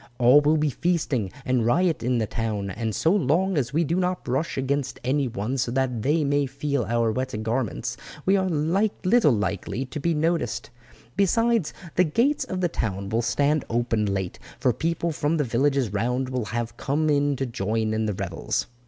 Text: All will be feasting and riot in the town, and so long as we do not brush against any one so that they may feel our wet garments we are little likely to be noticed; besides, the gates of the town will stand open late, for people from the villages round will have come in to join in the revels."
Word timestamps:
All 0.17 0.41
will 0.41 0.57
be 0.57 0.71
feasting 0.71 1.31
and 1.45 1.63
riot 1.63 2.01
in 2.01 2.17
the 2.17 2.25
town, 2.25 2.71
and 2.71 2.95
so 2.95 3.11
long 3.11 3.55
as 3.55 3.71
we 3.71 3.83
do 3.83 3.97
not 3.97 4.23
brush 4.23 4.57
against 4.57 4.99
any 5.03 5.27
one 5.27 5.59
so 5.59 5.69
that 5.69 6.01
they 6.01 6.23
may 6.23 6.47
feel 6.47 6.85
our 6.85 7.11
wet 7.11 7.35
garments 7.43 7.97
we 8.25 8.35
are 8.35 8.49
little 8.49 9.31
likely 9.31 9.85
to 9.85 9.99
be 9.99 10.15
noticed; 10.15 10.71
besides, 11.15 11.71
the 11.97 12.03
gates 12.03 12.43
of 12.45 12.61
the 12.61 12.67
town 12.67 13.09
will 13.09 13.21
stand 13.21 13.63
open 13.69 14.07
late, 14.07 14.39
for 14.59 14.73
people 14.73 15.11
from 15.11 15.37
the 15.37 15.43
villages 15.43 15.93
round 15.93 16.29
will 16.29 16.45
have 16.45 16.77
come 16.77 17.07
in 17.07 17.35
to 17.35 17.45
join 17.45 17.93
in 17.93 18.07
the 18.07 18.13
revels." 18.15 18.65